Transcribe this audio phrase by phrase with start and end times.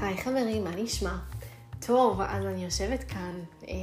[0.00, 1.16] היי חברים, מה נשמע?
[1.86, 3.74] טוב, אז אני יושבת כאן אה,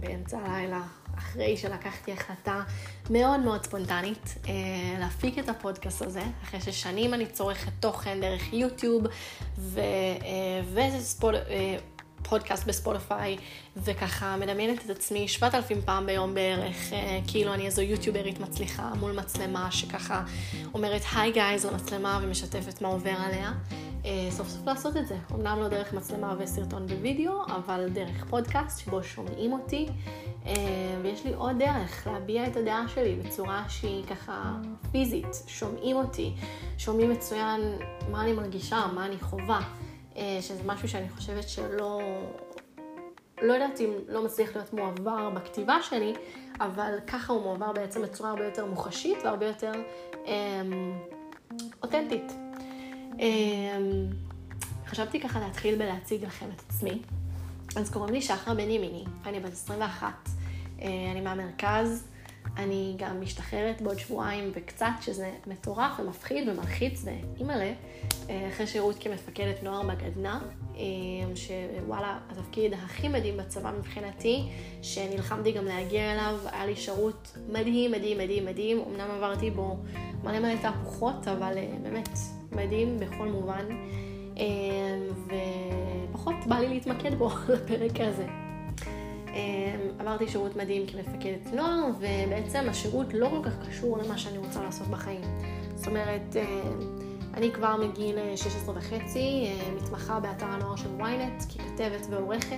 [0.00, 0.82] באמצע הלילה,
[1.18, 2.62] אחרי שלקחתי החלטה
[3.10, 4.52] מאוד מאוד ספונטנית אה,
[4.98, 9.04] להפיק את הפודקאסט הזה, אחרי ששנים אני צורכת תוכן דרך יוטיוב
[9.58, 11.76] ו, אה, וספוד, אה,
[12.28, 13.36] פודקאסט בספוטיפיי,
[13.76, 19.12] וככה מדמיינת את עצמי 7,000 פעם ביום בערך, אה, כאילו אני איזו יוטיוברית מצליחה מול
[19.12, 20.22] מצלמה שככה
[20.74, 23.52] אומרת היי גייז למצלמה ומשתפת מה עובר עליה.
[24.04, 25.16] אה, סוף סוף לעשות את זה.
[25.34, 29.88] אמנם לא דרך מצלמה וסרטון בווידאו, אבל דרך פודקאסט שבו שומעים אותי,
[30.46, 30.52] אה,
[31.02, 34.54] ויש לי עוד דרך להביע את הדעה שלי בצורה שהיא ככה
[34.92, 35.42] פיזית.
[35.46, 36.34] שומעים אותי,
[36.78, 37.60] שומעים מצוין
[38.10, 39.60] מה אני מרגישה, מה אני חווה,
[40.16, 42.00] אה, שזה משהו שאני חושבת שלא...
[43.42, 46.14] לא יודעת אם לא מצליח להיות מועבר בכתיבה שלי,
[46.60, 49.72] אבל ככה הוא מועבר בעצם בצורה הרבה יותר מוחשית והרבה יותר
[50.26, 50.62] אה,
[51.82, 52.43] אותנטית.
[53.18, 54.06] אמ,
[54.86, 57.02] חשבתי ככה להתחיל בלהציג לכם את עצמי.
[57.76, 60.12] אז קוראים לי שחר בן ימיני, אני בת 21,
[60.82, 62.04] אה, אני מהמרכז,
[62.56, 67.72] אני גם משתחררת בעוד שבועיים וקצת, שזה מטורף ומפחיד ומלחיץ ואימא'לה,
[68.30, 70.38] אה, אחרי שירות כמפקדת נוער בגדנ"ע,
[70.76, 70.80] אה,
[71.34, 74.48] שוואלה, התפקיד הכי מדהים בצבא מבחינתי,
[74.82, 79.76] שנלחמתי גם להגיע אליו, היה לי שירות מדהים, מדהים, מדהים, מדהים, אמנם עברתי בו
[80.24, 82.08] מלא מלא תהפוכות, אבל באמת
[82.54, 83.64] מדהים בכל מובן,
[85.26, 88.26] ופחות בא לי להתמקד בו לפרק הזה.
[89.98, 94.86] עברתי שירות מדהים כמפקדת נוער, ובעצם השירות לא כל כך קשור למה שאני רוצה לעשות
[94.86, 95.20] בחיים.
[95.74, 96.36] זאת אומרת,
[97.34, 99.46] אני כבר מגיל 16 וחצי
[99.76, 102.56] מתמחה באתר הנוער של ynet ככתבת ועורכת,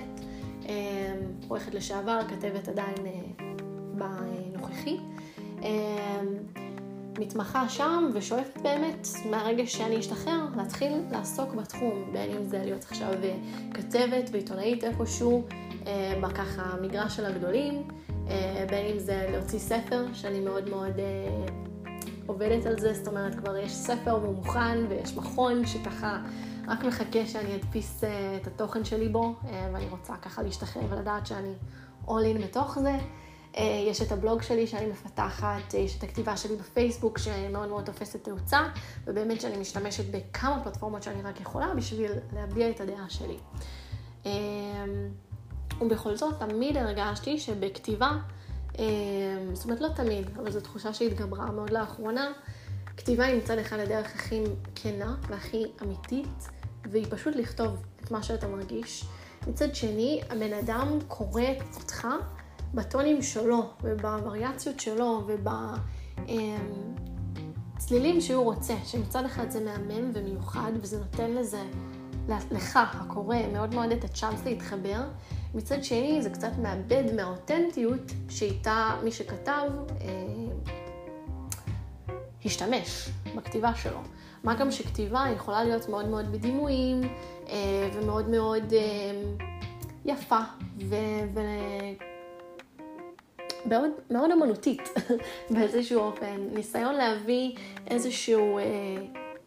[1.47, 2.95] עורכת לשעבר, כתבת עדיין
[3.93, 4.97] בנוכחי.
[7.19, 13.13] מתמחה שם ושואפת באמת מהרגע שאני אשתחרר להתחיל לעסוק בתחום, בין אם זה להיות עכשיו
[13.73, 15.43] כתבת ועיתונאית איפשהו,
[15.87, 17.87] אה, בככה המגרש של הגדולים,
[18.29, 21.45] אה, בין אם זה להוציא ספר, שאני מאוד מאוד אה,
[22.25, 26.21] עובדת על זה, זאת אומרת כבר יש ספר והוא מוכן ויש מכון שככה
[26.67, 28.03] רק מחכה שאני אדפיס
[28.41, 29.35] את התוכן שלי בו,
[29.73, 31.53] ואני רוצה ככה להשתחרר ולדעת שאני
[32.07, 32.97] all in בתוך זה.
[33.89, 38.59] יש את הבלוג שלי שאני מפתחת, יש את הכתיבה שלי בפייסבוק שמאוד מאוד תופסת תאוצה,
[39.05, 43.37] ובאמת שאני משתמשת בכמה פלטפורמות שאני רק יכולה בשביל להביע את הדעה שלי.
[45.81, 48.11] ובכל זאת, תמיד הרגשתי שבכתיבה,
[48.79, 48.85] אה,
[49.53, 52.31] זאת אומרת לא תמיד, אבל זו תחושה שהתגברה מאוד לאחרונה,
[52.97, 54.43] כתיבה היא מצד אחד הדרך הכי
[54.75, 56.49] כנה והכי אמיתית,
[56.91, 59.05] והיא פשוט לכתוב את מה שאתה מרגיש.
[59.47, 61.41] מצד שני, הבן אדם קורא
[61.75, 62.07] אותך
[62.73, 65.27] בטונים שלו, ובווריאציות שלו,
[67.75, 71.61] ובצלילים אה, שהוא רוצה, שמצד אחד זה מהמם ומיוחד, וזה נותן לזה,
[72.51, 75.01] לך, הקורא, מאוד מאוד את הצ'אנס להתחבר.
[75.55, 79.69] מצד שני, זה קצת מאבד מהאותנטיות שאיתה מי שכתב
[80.01, 80.07] אה,
[82.45, 83.99] השתמש בכתיבה שלו.
[84.43, 87.01] מה גם שכתיבה יכולה להיות מאוד מאוד בדימויים
[87.47, 89.11] אה, ומאוד מאוד אה,
[90.05, 90.39] יפה
[90.79, 90.95] ו...
[93.67, 94.89] מאוד, מאוד אמנותית
[95.51, 97.55] באיזשהו אופן, ניסיון להביא
[97.87, 98.63] איזשהו אה,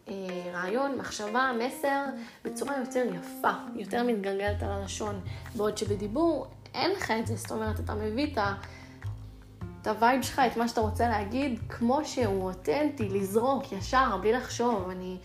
[0.07, 0.13] אה,
[0.53, 2.03] רעיון, מחשבה, מסר,
[2.45, 5.19] בצורה יותר יפה, יותר מתגלגלת על הלשון.
[5.55, 8.53] בעוד שבדיבור אין לך את זה, זאת אומרת, אתה מביא את ה...
[9.81, 14.33] את ה vibe שלך, את מה שאתה רוצה להגיד, כמו שהוא אותנטי, לזרוק ישר, בלי
[14.33, 14.89] לחשוב.
[14.89, 15.17] אני,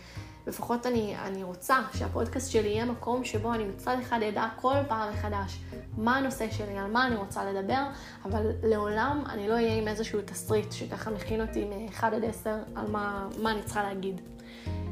[0.47, 5.13] לפחות אני, אני רוצה שהפודקאסט שלי יהיה מקום שבו אני מצד אחד אדע כל פעם
[5.13, 5.59] מחדש
[5.97, 7.83] מה הנושא שלי, על מה אני רוצה לדבר,
[8.25, 12.91] אבל לעולם אני לא אהיה עם איזשהו תסריט שככה מכין אותי מ-1 עד 10 על
[12.91, 14.21] מה, מה אני צריכה להגיד.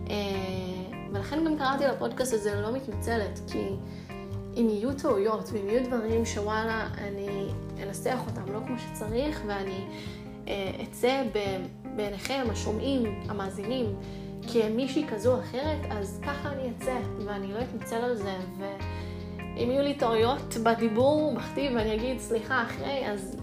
[0.10, 0.16] אה,
[1.12, 3.70] ולכן גם קראתי לפודקאסט הזה לא מתנצלת, כי
[4.56, 7.48] אם יהיו טעויות ואם יהיו דברים שוואלה, אני
[7.84, 9.86] אנסח אותם לא כמו שצריך, ואני
[10.48, 11.24] אה, אצא
[11.96, 13.96] בעיניכם, השומעים, המאזינים,
[14.53, 19.82] כמישהי כזו או אחרת, אז ככה אני אצא, ואני לא אתנצל על זה, ואם יהיו
[19.82, 23.38] לי טעויות בדיבור, בכתיב, ואני אגיד סליחה אחרי, אז,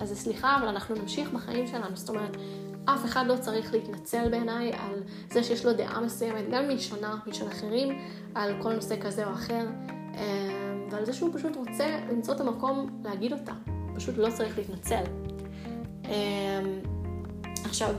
[0.00, 2.36] אז זה סליחה, אבל אנחנו נמשיך בחיים שלנו, זאת אומרת,
[2.84, 7.16] אף אחד לא צריך להתנצל בעיניי על זה שיש לו דעה מסוימת, גם אם שונה
[7.26, 7.98] משל אחרים,
[8.34, 9.66] על כל נושא כזה או אחר,
[10.14, 13.52] אה, ועל זה שהוא פשוט רוצה למצוא את המקום להגיד אותה.
[13.94, 15.02] פשוט לא צריך להתנצל.
[16.04, 16.60] אה,
[17.64, 17.94] עכשיו,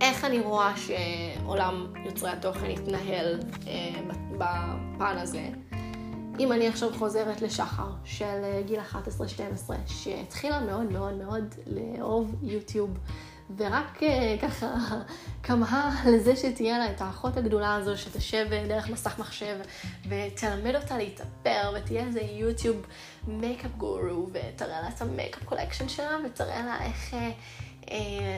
[0.00, 4.00] איך אני רואה שעולם יוצרי התוכן יתנהל אה,
[4.38, 5.48] בפן הזה?
[6.38, 8.94] אם אני עכשיו חוזרת לשחר של גיל 11-12,
[9.86, 12.98] שהתחילה מאוד מאוד מאוד לאהוב יוטיוב,
[13.56, 14.66] ורק אה, ככה
[15.42, 19.56] כמהה לזה שתהיה לה את האחות הגדולה הזו שתשב דרך מסך מחשב
[20.08, 22.86] ותלמד אותה להתאפר ותהיה איזה YouTube
[23.28, 27.30] makeup guru ותראה לה את ה makeup collection שלה ותראה לה איך אה, אה,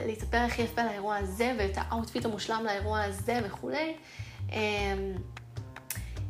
[0.06, 3.96] להתאפר הכי יפה לאירוע הזה ואת ה outfit המושלם לאירוע הזה וכולי.
[4.52, 4.58] אה,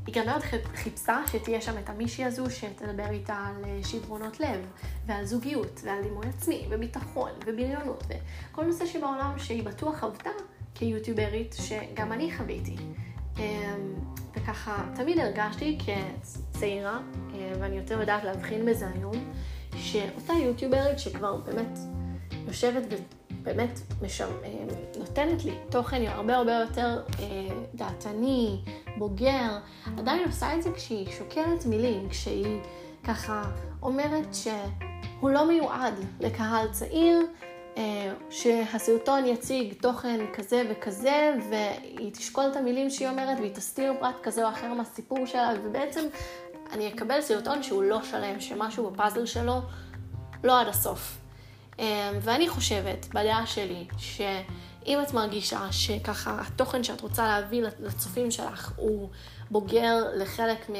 [0.06, 0.42] היא גם מאוד
[0.74, 4.66] חיפשה שתהיה שם את המישהי הזו שתדבר איתה על אה, שברונות לב,
[5.06, 8.04] ועל זוגיות, ועל דימוי עצמי, וביטחון, ובריונות,
[8.50, 10.30] וכל נושא שבעולם שהיא בטוח חוותה
[10.74, 12.76] כיוטיוברית, שגם אני חוויתי.
[13.38, 13.94] אמ,
[14.36, 16.98] וככה, תמיד הרגשתי כצעירה,
[17.34, 19.32] אה, ואני יותר יודעת להבחין בזה היום,
[19.76, 21.78] שאותה יוטיוברית שכבר באמת
[22.50, 22.82] יושבת
[23.40, 24.50] ובאמת משם, אה,
[24.98, 27.02] נותנת לי תוכן הרבה הרבה יותר
[27.74, 28.60] דעתני,
[28.98, 29.58] בוגר,
[29.98, 32.60] עדיין עושה את זה כשהיא שוקלת מילים, כשהיא
[33.04, 33.42] ככה
[33.82, 37.26] אומרת שהוא לא מיועד לקהל צעיר,
[37.76, 44.16] אה, שהסרטון יציג תוכן כזה וכזה, והיא תשקול את המילים שהיא אומרת והיא תסתיר פרט
[44.22, 46.04] כזה או אחר מהסיפור שלה, ובעצם
[46.72, 49.60] אני אקבל סרטון שהוא לא שלם, שמשהו בפאזל שלו
[50.44, 51.20] לא עד הסוף.
[51.80, 54.20] אה, ואני חושבת, בדעה שלי, ש...
[54.86, 59.08] אם את מרגישה שככה התוכן שאת רוצה להביא לצופים שלך הוא
[59.50, 60.70] בוגר לחלק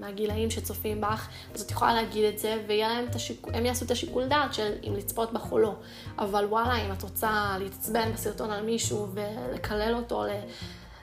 [0.00, 3.46] מהגילאים שצופים בך, אז את יכולה להגיד את זה, והם השיק...
[3.64, 5.74] יעשו את השיקול דעת של אם לצפות בך או לא.
[6.18, 10.24] אבל וואלה, אם את רוצה להתעצבן בסרטון על מישהו ולקלל אותו,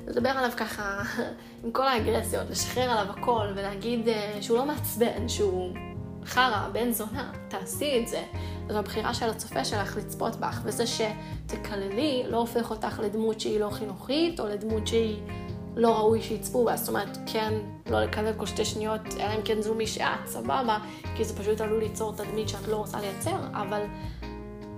[0.07, 1.01] לדבר עליו ככה
[1.63, 5.73] עם כל האגרסיות, לשחרר עליו הכל ולהגיד אה, שהוא לא מעצבן, שהוא
[6.25, 8.23] חרא, בן זונה, תעשי את זה.
[8.69, 13.69] זו הבחירה של הצופה שלך לצפות בך, וזה שתקללי לא הופך אותך לדמות שהיא לא
[13.69, 15.21] חינוכית, או לדמות שהיא
[15.75, 16.77] לא ראוי שיצפו בה.
[16.77, 17.53] זאת אומרת, כן,
[17.89, 20.77] לא לקלל כל שתי שניות, אלא אם כן זו מי שאת, סבבה,
[21.15, 23.81] כי זה פשוט עלול ליצור תדמית שאת לא רוצה לייצר, אבל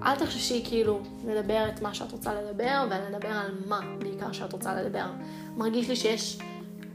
[0.06, 4.76] אל תחששי כאילו לדבר את מה שאת רוצה לדבר, ולדבר על מה בעיקר שאת רוצה
[4.76, 5.06] לדבר.
[5.58, 6.38] מרגיש לי שיש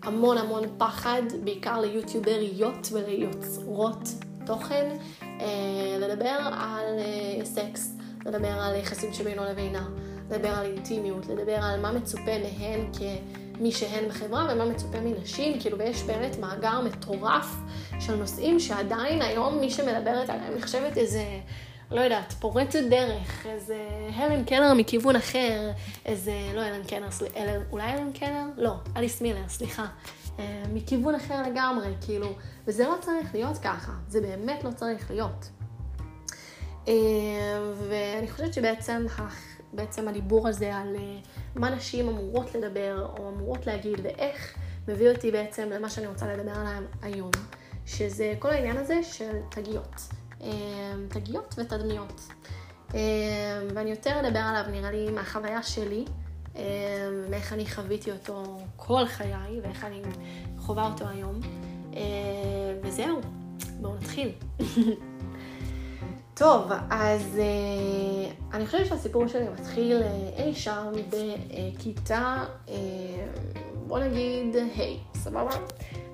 [0.03, 4.09] המון המון פחד, בעיקר ליוטיובריות וליוצרות
[4.49, 5.47] תוכן, אה,
[6.01, 7.97] לדבר על אה, סקס,
[8.27, 9.89] לדבר על יחסים שבינו לבינה,
[10.31, 15.79] לדבר על אינטימיות, לדבר על מה מצופה מהן כמי שהן בחברה ומה מצופה מנשים, כאילו,
[15.79, 17.57] ויש באמת מאגר מטורף
[18.01, 21.25] של נושאים שעדיין היום מי שמדברת עליהם נחשבת איזה...
[21.91, 25.71] לא יודעת, פורצת דרך, איזה הלן קלר מכיוון אחר,
[26.07, 28.45] איזה, לא הלן קלר, אלן, אולי הלן קלר?
[28.57, 29.87] לא, אליס מילר, סליחה.
[30.39, 32.29] אה, מכיוון אחר לגמרי, כאילו,
[32.67, 35.49] וזה לא צריך להיות ככה, זה באמת לא צריך להיות.
[36.89, 36.95] אה,
[37.89, 39.07] ואני חושבת שבעצם
[39.73, 41.19] בעצם הדיבור הזה על אה,
[41.55, 44.55] מה נשים אמורות לדבר או אמורות להגיד ואיך
[44.89, 47.31] מביא אותי בעצם למה שאני רוצה לדבר עליהם היום,
[47.87, 50.01] שזה כל העניין הזה של תגיות.
[51.09, 52.23] תגיות ותדמיות.
[53.75, 56.05] ואני יותר אדבר עליו נראה לי מהחוויה שלי,
[57.31, 60.03] מאיך אני חוויתי אותו כל חיי ואיך אני
[60.59, 61.41] חווה אותו היום.
[61.97, 62.01] אה,
[62.83, 63.21] וזהו,
[63.81, 64.31] בואו נתחיל.
[66.35, 72.45] טוב, אז אה, אני חושבת שהסיפור שלי מתחיל אה, אי שם בכיתה,
[73.87, 75.51] בוא נגיד, היי, סבבה?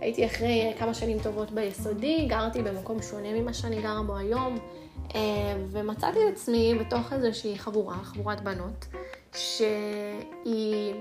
[0.00, 4.58] הייתי אחרי כמה שנים טובות ביסודי, גרתי במקום שונה ממה שאני גרה בו היום,
[5.70, 8.86] ומצאתי את עצמי בתוך איזושהי חבורה, חבורת בנות,
[9.34, 10.94] שהיא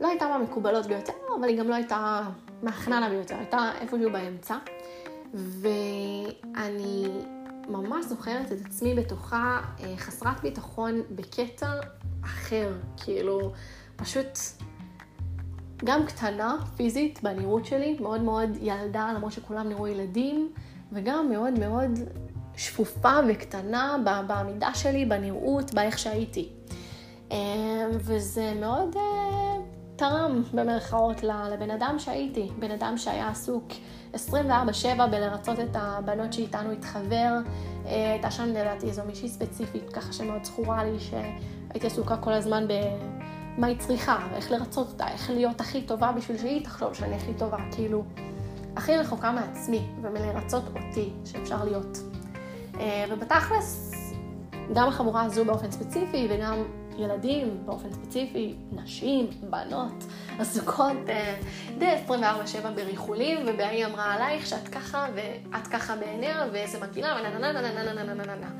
[0.00, 2.22] לא הייתה מהמקובלות ביותר, אבל היא גם לא הייתה
[2.62, 4.56] מהחננה ביותר, הייתה איפשהו באמצע.
[5.34, 7.08] ואני
[7.68, 11.70] ממש זוכרת את עצמי בתוכה אה, חסרת ביטחון בקטע
[12.24, 13.52] אחר, כאילו,
[13.96, 14.38] פשוט
[15.84, 20.52] גם קטנה פיזית בנראות שלי, מאוד מאוד ילדה, למרות שכולם נראו ילדים,
[20.92, 21.90] וגם מאוד מאוד
[22.56, 23.96] שפופה וקטנה
[24.26, 26.48] בעמידה שלי, בנראות, באיך שהייתי.
[27.32, 29.56] אה, וזה מאוד אה,
[29.96, 33.64] תרם במרכאות לבן אדם שהייתי, בן אדם שהיה עסוק
[34.14, 34.16] 24-7
[35.10, 37.38] בלרצות את הבנות שאיתנו התחבר.
[37.86, 42.64] אה, הייתה שם לדעתי איזו מישהי ספציפית, ככה שמאוד זכורה לי, שהייתי עסוקה כל הזמן
[42.68, 47.34] במה היא צריכה, ואיך לרצות אותה, איך להיות הכי טובה בשביל שהיא תחשוב שאני הכי
[47.34, 48.04] טובה, כאילו,
[48.76, 51.98] הכי רחוקה מעצמי ומלרצות אותי שאפשר להיות.
[53.10, 53.92] ובתכלס,
[54.74, 56.62] גם החבורה הזו באופן ספציפי וגם
[56.98, 60.04] ילדים באופן ספציפי, נשים, בנות,
[60.38, 61.34] עסוקות אה,
[61.78, 62.12] די 24-7
[62.74, 67.82] בריחולים, ובהיא אמרה עלייך שאת ככה ואת ככה בעיניה ואיזה מגעילה ונה נה נה נה
[67.82, 68.50] נה נה נה נה נה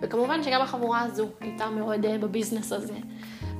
[0.00, 2.94] וכמובן שגם החבורה הזו הייתה מאוד אה, בביזנס הזה.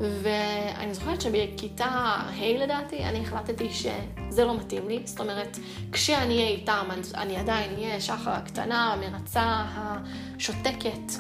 [0.00, 5.02] ואני זוכרת שבכיתה ה' לדעתי, אני החלטתי שזה לא מתאים לי.
[5.04, 5.58] זאת אומרת,
[5.92, 11.12] כשאני אהיה איתם, אני עדיין אהיה שחר הקטנה, המרצה, השותקת,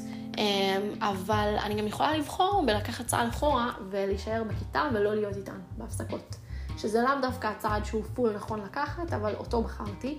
[1.00, 6.36] אבל אני גם יכולה לבחור בלקחת צעד אחורה ולהישאר בכיתה ולא להיות איתן בהפסקות.
[6.78, 10.18] שזה לאו דווקא הצעד שהוא פול נכון לקחת, אבל אותו בחרתי.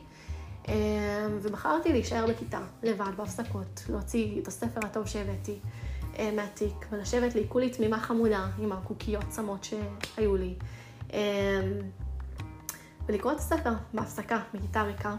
[1.42, 5.60] ובחרתי להישאר בכיתה, לבד, בהפסקות, להוציא את הספר הטוב שהבאתי
[6.36, 10.56] מהתיק, ולשבת לי כולי תמימה חמודה עם הקוקיות צמות שהיו לי.
[13.06, 15.16] ולקרוא את הספר בהפסקה, בכיתה ריקה.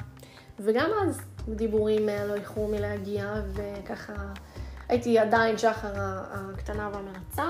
[0.58, 4.12] וגם אז דיבורים אה, לא איחרו מלהגיע, וככה
[4.88, 5.92] הייתי עדיין שחר
[6.30, 7.46] הקטנה והמרצה,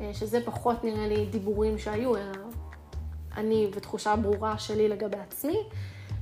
[0.00, 2.32] אה, שזה פחות נראה לי דיבורים שהיו, אלא
[3.36, 5.58] אני ותחושה ברורה שלי לגבי עצמי.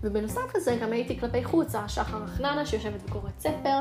[0.03, 3.79] ובנוסף לזה גם הייתי כלפי חוץ, השחר החננה שיושבת וקוראת ספר,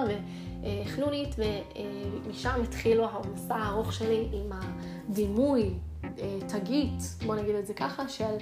[0.64, 5.74] וחנונית, ומשם התחילו המסע הארוך שלי עם הדימוי,
[6.04, 6.10] אה,
[6.48, 8.36] תגית, בוא נגיד את זה ככה, של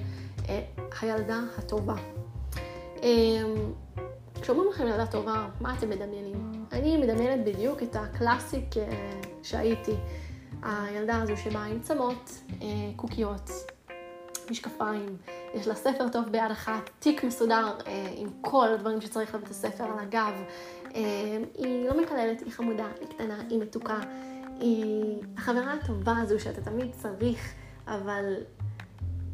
[1.02, 1.96] הילדה הטובה.
[4.42, 6.41] כשאומרים לכם ילדה טובה, מה אתם מדמיינים?
[6.82, 9.96] אני מדמיינת בדיוק את הקלאסיק אה, שהייתי.
[10.64, 13.50] הילדה הזו שבאה עם צמות, אה, קוקיות,
[14.52, 15.18] משקפיים,
[15.54, 19.84] יש לה ספר טוב ביד אחת, תיק מסודר אה, עם כל הדברים שצריך לבית הספר
[19.84, 20.34] על הגב.
[21.58, 24.00] היא לא מקללת, היא חמודה, היא קטנה, היא מתוקה.
[24.60, 27.54] היא החברה הטובה הזו שאתה תמיד צריך,
[27.88, 28.36] אבל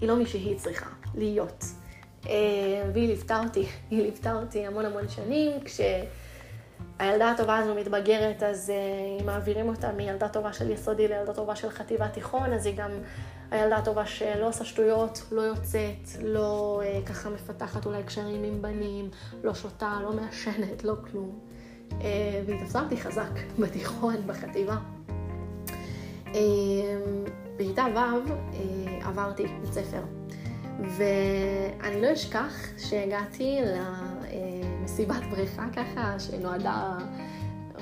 [0.01, 1.65] היא לא מי שהיא צריכה להיות.
[2.93, 5.51] והיא ליוותה אותי, היא ליוותה אותי המון המון שנים,
[6.97, 8.71] כשהילדה הטובה הזו מתבגרת, אז
[9.19, 12.91] uh, מעבירים אותה מילדה טובה של יסודי לילדה טובה של חטיבת תיכון, אז היא גם
[13.51, 19.09] הילדה הטובה שלא עושה שטויות, לא יוצאת, לא uh, ככה מפתחת אולי קשרים עם בנים,
[19.43, 21.39] לא שותה, לא מעשנת, לא כלום.
[21.89, 21.93] Uh,
[22.45, 23.31] והיא תפסה חזק
[23.61, 24.77] בתיכון, בחטיבה.
[26.25, 26.37] Uh,
[27.57, 30.01] בכיתה ו' uh, עברתי בית ספר.
[30.79, 33.59] ואני לא אשכח שהגעתי
[34.87, 36.97] למסיבת בריכה ככה, שנועדה,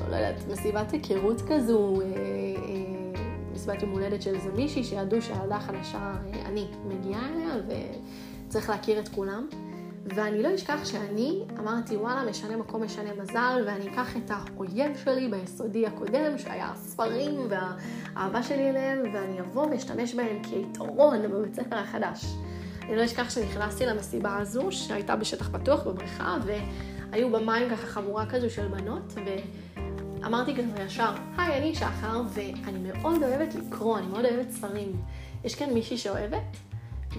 [0.10, 3.22] לא יודעת, מסיבת היכרות כזו, אה, אה,
[3.54, 7.56] מסיבת יום הולדת של איזה מישהי שידעו שהילדה החדשה, אה, אני מגיעה אליה
[8.48, 9.48] וצריך להכיר את כולם.
[10.06, 15.28] ואני לא אשכח שאני אמרתי, וואלה, משנה מקום, משנה מזל, ואני אקח את האויב שלי
[15.28, 22.26] ביסודי הקודם, שהיה הספרים והאהבה שלי אליהם, ואני אבוא ואשתמש בהם כיתרון בבית ספר החדש.
[22.88, 26.38] אני לא אשכח שנכנסתי למסיבה הזו, שהייתה בשטח פתוח בבריכה,
[27.16, 29.14] והיו במים ככה חבורה כזו של בנות,
[30.22, 35.02] ואמרתי כזה ישר, היי, אני שחר, ואני מאוד אוהבת לקרוא, אני מאוד אוהבת ספרים.
[35.44, 36.58] יש כאן מישהי שאוהבת?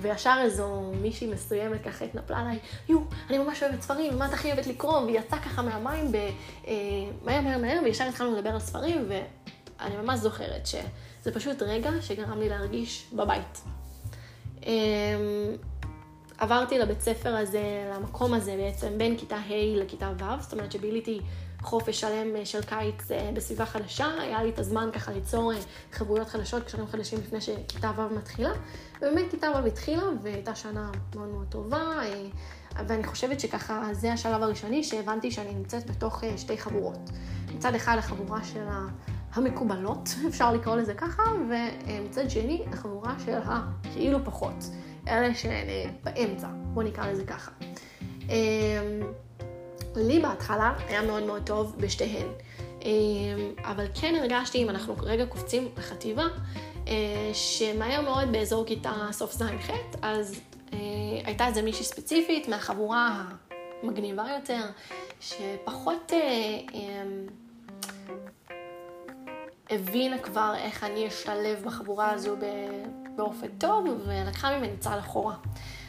[0.01, 3.01] וישר איזו מישהי מסוימת ככה התנפלה עליי, יו,
[3.31, 4.99] אני ממש אוהבת ספרים, מה את הכי אוהבת לקרוא?
[4.99, 6.17] והיא יצאה ככה מהמים ב...
[6.67, 6.75] אה,
[7.25, 12.41] מהר, מהר, מהר, וישר התחלנו לדבר על ספרים, ואני ממש זוכרת שזה פשוט רגע שגרם
[12.41, 13.63] לי להרגיש בבית.
[16.39, 21.21] עברתי לבית ספר הזה, למקום הזה בעצם, בין כיתה ה' לכיתה ו', זאת אומרת שביליתי
[21.63, 25.59] חופש שלם אה, של קיץ אה, בסביבה חדשה, היה לי את הזמן ככה ליצור אה,
[25.93, 28.51] חברויות חדשות, קשרים חדשים לפני שכיתה ו' מתחילה,
[28.97, 31.85] ובאמת כיתה ו' התחילה והייתה שנה מאוד מאוד טובה,
[32.89, 37.11] ואני חושבת שככה זה השלב הראשוני שהבנתי שאני נמצאת בתוך שתי חבורות.
[37.55, 38.65] מצד אחד החבורה של
[39.35, 44.65] המקובלות, אפשר לקרוא לזה ככה, ומצד שני, החבורה של הכאילו פחות,
[45.09, 47.51] אלה שהן אה, באמצע, בואו נקרא לזה ככה.
[48.29, 48.33] אמ,
[49.97, 52.27] לי בהתחלה היה מאוד מאוד טוב בשתיהן,
[52.83, 52.89] אמ,
[53.59, 56.25] אבל כן הרגשתי, אם אנחנו רגע קופצים לחטיבה,
[56.89, 59.71] אה, שמהר מאוד באזור כיתה סוף ז'-ח',
[60.03, 60.41] אז
[60.73, 60.79] אה,
[61.25, 63.25] הייתה איזה מישהי ספציפית מהחבורה
[63.83, 64.63] המגניבה יותר,
[65.21, 66.13] שפחות...
[66.75, 67.27] אמ,
[69.71, 72.37] הבינה כבר איך אני אשתלב בחבורה הזו
[73.17, 75.35] באופן טוב, ולקחה ממני צעד אחורה.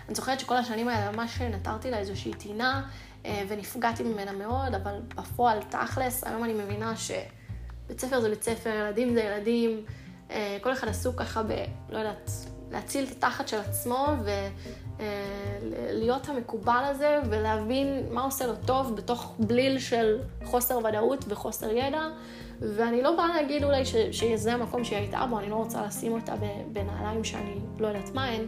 [0.08, 2.88] אני זוכרת שכל השנים האלה ממש נטרתי לה איזושהי טינה,
[3.26, 8.70] אה, ונפגעתי ממנה מאוד, אבל בפועל, תכלס, היום אני מבינה שבית ספר זה בית ספר,
[8.70, 9.86] ילדים זה ילדים,
[10.32, 11.52] אה, כל אחד עסוק ככה ב...
[11.90, 12.32] לא יודעת,
[12.72, 14.08] להציל את התחת של עצמו,
[15.00, 21.72] ולהיות אה, המקובל הזה, ולהבין מה עושה לו טוב בתוך בליל של חוסר ודאות וחוסר
[21.72, 22.08] ידע.
[22.62, 26.12] ואני לא באה להגיד אולי ש, שזה המקום שהיא הייתה בו, אני לא רוצה לשים
[26.12, 26.34] אותה
[26.74, 28.42] בנעליים שאני לא יודעת מה הן,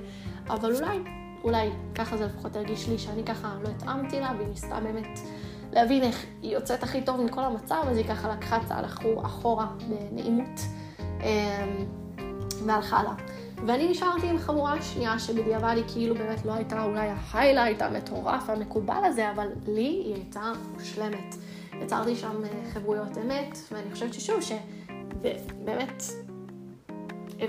[0.47, 0.99] אבל אולי,
[1.43, 5.19] אולי ככה זה לפחות הרגיש לי, שאני ככה לא התאמתי לה, והיא ניסתה באמת
[5.71, 8.85] להבין איך היא יוצאת הכי טוב מכל המצב, אז היא ככה לקחה צעד
[9.21, 10.59] אחורה בנעימות,
[10.99, 11.85] אמ,
[12.65, 13.13] והלכה לה.
[13.67, 19.03] ואני נשארתי עם חבורה השנייה, שבדיעבד היא כאילו באמת לא הייתה אולי ההיילייט המטורף, המקובל
[19.05, 21.35] הזה, אבל לי היא הייתה מושלמת.
[21.81, 26.03] יצרתי שם אה, חברויות אמת, ואני חושבת ששוב, שבאמת,
[27.41, 27.45] אה,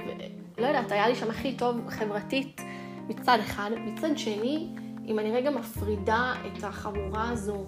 [0.59, 2.61] לא יודעת, היה לי שם הכי טוב חברתית
[3.09, 3.71] מצד אחד.
[3.85, 4.69] מצד שני,
[5.07, 7.65] אם אני רגע מפרידה את החבורה הזו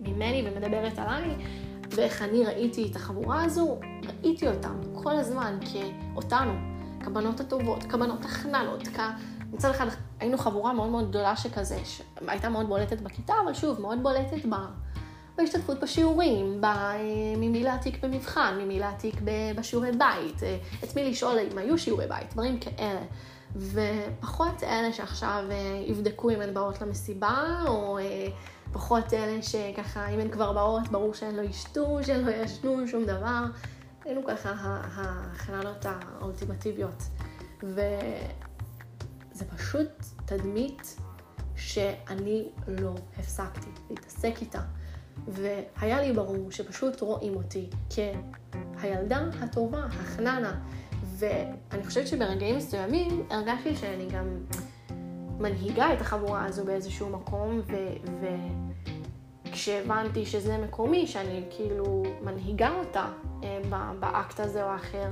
[0.00, 1.36] ממני ומדברת עליי,
[1.90, 6.52] ואיך אני ראיתי את החבורה הזו, ראיתי אותם כל הזמן כאותנו,
[7.04, 9.00] כבנות הטובות, כבנות החננות, כ...
[9.52, 9.86] מצד אחד
[10.20, 14.54] היינו חבורה מאוד מאוד גדולה שכזה, שהייתה מאוד בולטת בכיתה, אבל שוב, מאוד בולטת ב...
[15.36, 16.66] בהשתתפות בשיעורים, ב...
[17.36, 19.14] ממי להעתיק במבחן, ממי להעתיק
[19.56, 23.00] בשיעורי בית, אה, את מי לשאול אם היו שיעורי בית, דברים כאלה.
[23.56, 28.26] ופחות אלה שעכשיו אה, יבדקו אם הן באות למסיבה, או אה,
[28.72, 33.04] פחות אלה שככה, אם הן כבר באות, ברור שהן לא ישתו, שהן לא ישנו, שום
[33.04, 33.44] דבר.
[34.04, 37.02] היינו ככה החננות האולטימטיביות.
[37.62, 39.88] וזה פשוט
[40.24, 40.96] תדמית
[41.56, 44.60] שאני לא הפסקתי להתעסק איתה.
[45.28, 47.70] והיה לי ברור שפשוט רואים אותי
[48.76, 50.60] כהילדה הטובה, החננה.
[51.02, 54.26] ואני חושבת שברגעים מסוימים הרגשתי שאני גם
[55.38, 57.60] מנהיגה את החבורה הזו באיזשהו מקום,
[59.48, 63.08] וכשהבנתי שזה מקומי, שאני כאילו מנהיגה אותה
[63.44, 63.60] אה,
[64.00, 65.10] באקט הזה או האחר,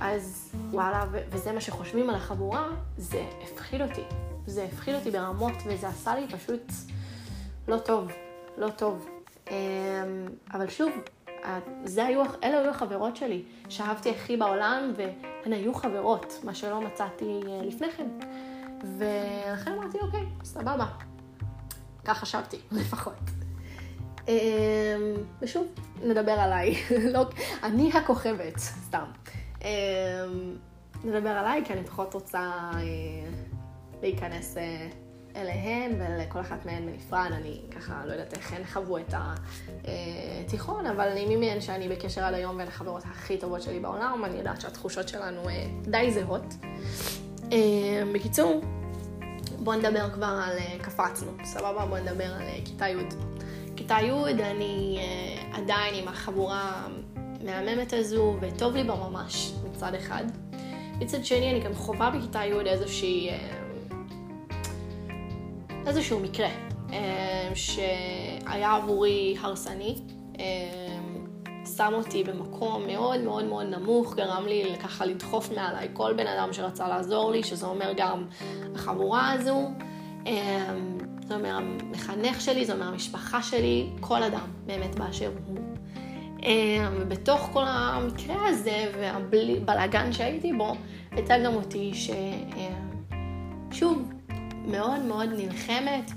[0.00, 4.04] אז וואלה, וזה מה שחושבים על החבורה, זה הפחיד אותי.
[4.46, 6.72] זה הפחיד אותי ברמות, וזה עשה לי פשוט
[7.68, 8.12] לא טוב,
[8.58, 9.13] לא טוב.
[9.50, 9.54] אמ,
[10.52, 10.90] אבל שוב,
[11.96, 17.60] היו, אלה היו החברות שלי, שאהבתי הכי בעולם, והן היו חברות, מה שלא מצאתי אה,
[17.62, 18.08] לפני כן.
[18.98, 20.86] ולכן אמרתי, אוקיי, סבבה.
[22.04, 23.14] כך חשבתי, לפחות.
[24.28, 24.34] אמ,
[25.42, 25.66] ושוב,
[26.02, 26.74] נדבר עליי.
[27.14, 27.26] לא,
[27.62, 29.04] אני הכוכבת, סתם.
[29.62, 29.66] אמ,
[31.04, 32.40] נדבר עליי, כי אני פחות רוצה
[32.74, 32.80] אה,
[34.02, 34.88] להיכנס אה,
[35.36, 39.14] אליהן, ולכל אחת מהן בנפרד, אני ככה לא יודעת איך הן חוו את
[40.44, 44.24] התיכון, אבל אני מי מהן שאני בקשר עד היום והן החברות הכי טובות שלי בעולם,
[44.24, 46.54] אני יודעת שהתחושות שלנו אה, די זהות.
[47.52, 48.60] אה, בקיצור,
[49.58, 51.86] בואו נדבר כבר על, אה, קפצנו, סבבה?
[51.86, 52.96] בואו נדבר על כיתה י'.
[53.76, 54.98] כיתה י', אני
[55.52, 56.86] עדיין עם החבורה
[57.16, 60.24] המהממת הזו, וטוב לי בה ממש, מצד אחד.
[60.98, 63.30] מצד שני, אני גם חווה בכיתה י' איזושהי...
[65.86, 66.48] איזשהו מקרה
[66.92, 69.94] אה, שהיה עבורי הרסני,
[70.38, 70.44] אה,
[71.76, 76.52] שם אותי במקום מאוד מאוד מאוד נמוך, גרם לי ככה לדחוף מעליי כל בן אדם
[76.52, 78.26] שרצה לעזור לי, שזה אומר גם
[78.74, 79.70] החבורה הזו,
[80.26, 80.74] אה,
[81.26, 85.58] זה אומר המחנך שלי, זה אומר המשפחה שלי, כל אדם באמת באשר הוא.
[86.92, 90.74] ובתוך כל המקרה הזה והבלאגן שהייתי בו,
[91.10, 91.92] הייתה גם אותי
[93.70, 94.13] ששוב,
[94.66, 96.10] מאוד מאוד נלחמת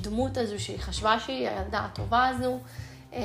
[0.00, 2.58] בדמות הזו שהיא חשבה שהיא הילדה הטובה הזו.
[3.12, 3.20] אמ,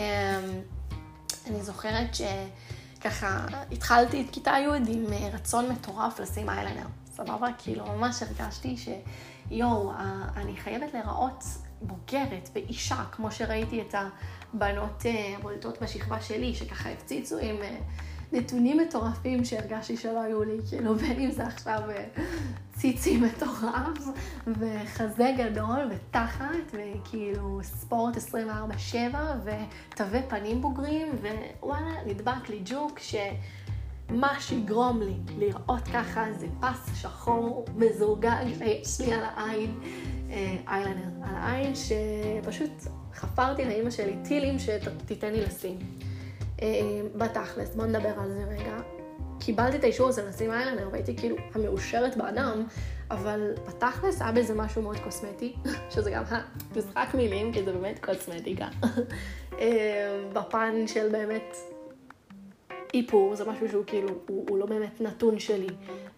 [1.47, 7.47] אני זוכרת שככה התחלתי את כיתה י' עם רצון מטורף לשים איילנר, סבבה?
[7.57, 9.91] כאילו ממש הרגשתי שיואו,
[10.35, 11.43] אני חייבת להיראות
[11.81, 13.95] בוגרת ואישה, כמו שראיתי את
[14.53, 17.55] הבנות אה, הבולטות בשכבה שלי, שככה הפציצו עם...
[18.33, 22.05] אה, נתונים מטורפים שהרגשתי שלא היו לי, כאילו בין אם זה עכשיו אה,
[22.73, 24.07] ציצי מטורף,
[24.47, 31.07] וחזה גדול, ותחת, וכאילו ספורט 24-7, ותווי פנים בוגרים,
[31.61, 33.15] ווואלה, נדבק לי ג'וק ש...
[34.09, 39.79] מה שיגרום לי לראות ככה זה פס שחור מזורגג שיש לי על העין,
[40.29, 42.71] אה, איילנר, על העין שפשוט
[43.13, 45.79] חפרתי לאימא שלי טילים שתיתן לי לשים.
[46.61, 46.67] אה,
[47.15, 48.77] בתכלס, בוא נדבר על זה רגע.
[49.39, 52.63] קיבלתי את האישור הזה לשים איילנר והייתי כאילו המאושרת באדם,
[53.11, 55.55] אבל בתכלס היה בזה משהו מאוד קוסמטי,
[55.93, 56.23] שזה גם
[56.75, 58.67] משחק מילים, כי זה באמת קוסמטיקה.
[59.59, 61.57] אה, בפן של באמת
[62.93, 65.67] איפור, זה משהו שהוא כאילו, הוא, הוא לא באמת נתון שלי.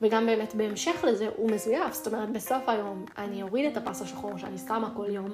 [0.01, 4.37] וגם באמת בהמשך לזה הוא מזויף, זאת אומרת בסוף היום אני אוריד את הפס השחור
[4.37, 5.29] שאני שמה כל יום,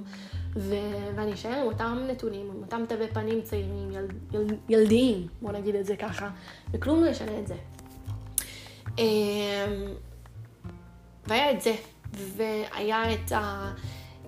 [0.55, 0.75] ו...
[1.15, 4.07] ואני אשאר עם אותם נתונים, עם אותם תווי פנים צעירים, יל...
[4.33, 4.47] יל...
[4.69, 6.29] ילדיים, בוא נגיד את זה ככה,
[6.71, 7.55] וכלום לא ישנה את זה.
[8.97, 9.03] אמ,
[11.27, 11.75] והיה את זה,
[12.13, 13.31] והיה את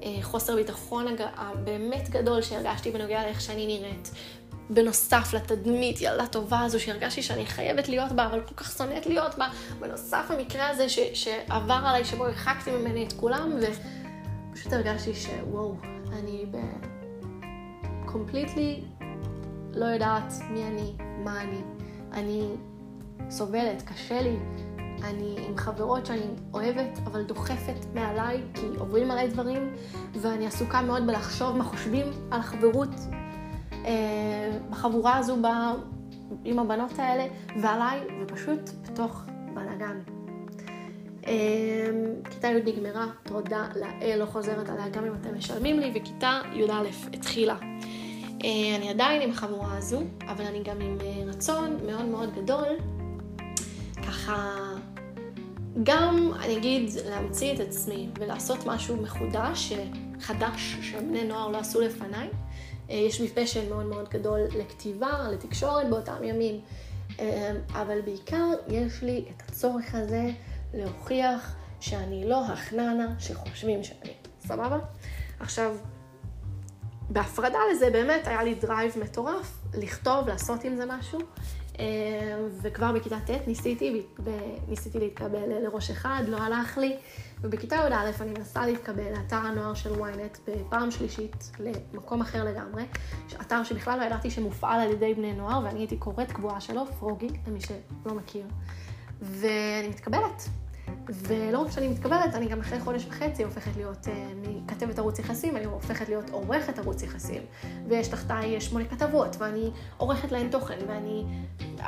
[0.03, 4.11] החוסר ביטחון הבאמת גדול שהרגשתי בנוגע לאיך שאני נראית,
[4.69, 9.37] בנוסף לתדמית ילדה טובה הזו שהרגשתי שאני חייבת להיות בה, אבל כל כך שונאת להיות
[9.37, 9.47] בה,
[9.79, 13.51] בנוסף המקרה הזה ש, שעבר עליי, שבו הרחקתי ממני את כולם,
[14.51, 15.75] ופשוט הרגשתי שוואו,
[16.13, 16.57] אני ב...
[18.05, 18.83] קומפליטלי
[19.73, 21.61] לא יודעת מי אני, מה אני.
[22.13, 22.49] אני
[23.29, 24.35] סובלת, קשה לי.
[25.03, 26.21] אני עם חברות שאני
[26.53, 29.73] אוהבת, אבל דוחפת מעליי, כי עוברים עליי דברים,
[30.21, 32.89] ואני עסוקה מאוד בלחשוב מה חושבים על החברות
[34.69, 35.47] בחבורה הזו, ב,
[36.45, 37.25] עם הבנות האלה,
[37.61, 39.99] ועליי, ופשוט בתוך בלאגן.
[41.27, 41.89] אה,
[42.29, 46.73] כיתה י' נגמרה, תודה לאל, לא חוזרת עליה גם אם אתם משלמים לי, וכיתה י"א
[47.13, 47.55] התחילה.
[48.43, 52.67] אה, אני עדיין עם החבורה הזו, אבל אני גם עם אה, רצון מאוד מאוד גדול,
[54.07, 54.55] ככה,
[55.83, 59.73] גם, אני אגיד, להמציא את עצמי ולעשות משהו מחודש,
[60.19, 62.29] חדש, שבני נוער לא עשו לפניי.
[62.89, 66.61] אה, יש בי passion מאוד מאוד גדול לכתיבה, לתקשורת באותם ימים,
[67.71, 70.29] אבל בעיקר יש לי את הצורך הזה
[70.73, 74.13] להוכיח שאני לא החננה שחושבים שאני.
[74.39, 74.79] סבבה?
[75.39, 75.75] עכשיו,
[77.09, 81.19] בהפרדה לזה באמת היה לי drive מטורף, לכתוב, לעשות עם זה משהו.
[81.79, 84.03] אה, וכבר בכיתה ט' ניסיתי,
[84.67, 86.97] ניסיתי להתקבל לראש אחד, לא הלך לי.
[87.41, 91.51] ובכיתה י"א אני מנסה להתקבל לאתר הנוער של ynet בפעם שלישית,
[91.93, 92.83] למקום אחר לגמרי.
[93.41, 97.29] אתר שבכלל לא ידעתי שמופעל על ידי בני נוער, ואני הייתי קוראת קבועה שלו, פרוגי,
[97.47, 98.45] למי שלא מכיר.
[99.21, 100.49] ואני מתקבלת.
[101.07, 104.09] ולא רק שאני מתקבלת, אני גם אחרי חודש וחצי הופכת להיות uh,
[104.47, 107.41] מכתבת ערוץ יחסים, אני הופכת להיות עורכת ערוץ יחסים.
[107.87, 111.25] ויש תחתיי שמונה כתבות, ואני עורכת להן תוכן, ואני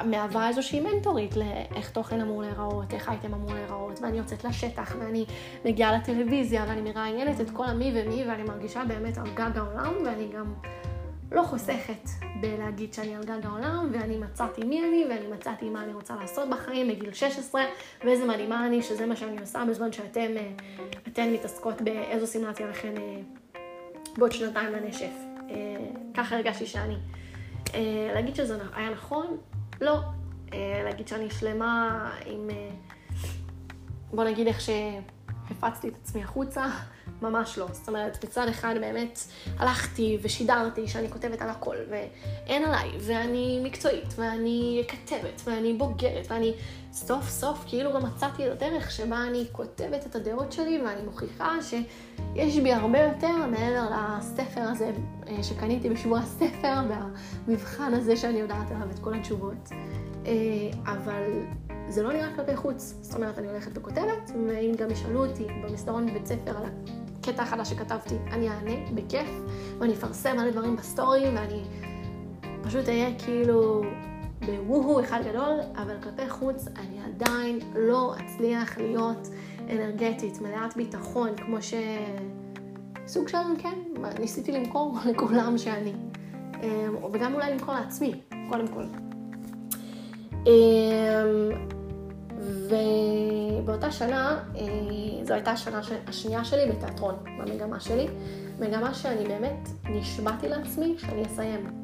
[0.06, 5.26] מהווה איזושהי מנטורית לאיך תוכן אמור להיראות, איך אייטם אמור להיראות, ואני יוצאת לשטח, ואני
[5.66, 10.28] מגיעה לטלוויזיה, ואני מראיינת את כל המי ומי, ואני מרגישה באמת על גג העולם, ואני
[10.28, 10.54] גם...
[11.32, 12.10] לא חוסכת
[12.42, 16.50] בלהגיד שאני על גג העולם, ואני מצאתי מי אני, ואני מצאתי מה אני רוצה לעשות
[16.50, 17.62] בחיים בגיל 16,
[18.04, 20.52] ואיזה מדהימה אני, שזה מה שאני עושה בזמן שאתם אה,
[21.08, 23.22] אתן מתעסקות באיזו יהיה לכן אה,
[24.18, 25.12] בעוד שנתיים לנשף.
[25.50, 25.56] אה,
[26.14, 26.96] ככה הרגשתי שאני.
[28.14, 29.38] להגיד שזה היה נכון?
[29.82, 30.00] לא.
[30.84, 32.50] להגיד שאני שלמה עם...
[34.14, 36.66] בוא נגיד איך שהפצתי את עצמי החוצה,
[37.22, 37.68] ממש לא.
[37.72, 39.20] זאת אומרת, מצד אחד באמת
[39.58, 46.54] הלכתי ושידרתי שאני כותבת על הכל, ואין עליי, ואני מקצועית, ואני כתבת, ואני בוגרת, ואני
[46.94, 51.56] סוף סוף כאילו גם מצאתי את הדרך שבה אני כותבת את הדעות שלי, ואני מוכיחה
[51.62, 54.92] שיש בי הרבה יותר מעבר לספר הזה
[55.28, 59.70] אה, שקניתי בשבוע הספר, והמבחן הזה שאני יודעת עליו את כל התשובות.
[60.26, 60.32] אה,
[60.86, 61.24] אבל
[61.90, 62.94] זה לא נראה כלפי חוץ.
[63.02, 66.64] זאת אומרת, אני הולכת וכותבת, ואם גם ישאלו אותי במסדרון בבית ספר על
[67.20, 69.30] הקטע החדש שכתבתי, אני אענה בכיף,
[69.80, 71.64] ואני אפרסם מלא דברים בסטורי, ואני
[72.64, 73.82] פשוט אהיה כאילו
[74.46, 79.28] בווהו אחד גדול, אבל כלפי חוץ אני עדיין לא אצליח להיות
[79.70, 81.74] אנרגטית, מלאת ביטחון, כמו ש...
[83.08, 83.80] סוג של, כן,
[84.20, 85.94] ניסיתי למכור לכולם שאני.
[86.64, 88.84] אמ, וגם אולי למכור לעצמי, קודם כל.
[90.48, 90.52] אמ,
[92.38, 94.64] ובאותה שנה, אה,
[95.24, 98.08] זו הייתה השנה השנייה שלי בתיאטרון, במגמה שלי.
[98.60, 101.81] מגמה שאני באמת נשבעתי לעצמי שאני אסיים.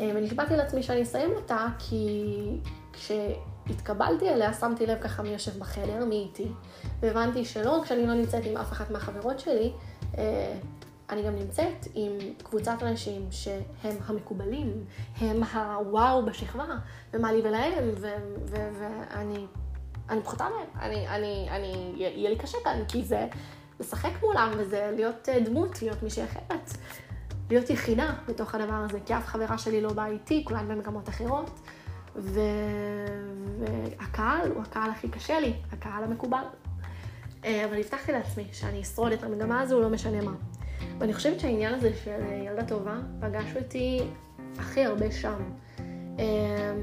[0.00, 2.60] אה, ונשבעתי לעצמי שאני אסיים אותה כי
[2.92, 6.48] כשהתקבלתי אליה שמתי לב ככה מי יושב בחדר, מי איתי,
[7.00, 9.72] והבנתי שלא רק שאני לא נמצאת עם אף אחת מהחברות שלי,
[10.18, 10.54] אה,
[11.10, 14.84] אני גם נמצאת עם קבוצת אנשים שהם המקובלים,
[15.20, 16.64] הם הוואו בשכבה,
[17.14, 17.94] ומה לי ולהם,
[18.46, 19.46] ואני
[20.08, 23.26] אני פחותה מהם, אני, אני, אני, יהיה לי קשה כאן, כי זה
[23.80, 26.70] לשחק מולם, וזה להיות אה, דמות, להיות מישהי אחרת,
[27.50, 31.60] להיות יחידה בתוך הדבר הזה, כי אף חברה שלי לא באה איתי, כולן במגמות אחרות,
[32.16, 32.40] ו...
[33.58, 36.44] והקהל הוא הקהל הכי קשה לי, הקהל המקובל.
[37.44, 40.34] אה, אבל הבטחתי לעצמי שאני אשרוד את המגמה הזו, לא משנה מה.
[40.98, 44.00] ואני חושבת שהעניין הזה של ילדה טובה פגש אותי
[44.58, 45.42] הכי הרבה שם.
[46.18, 46.74] אה,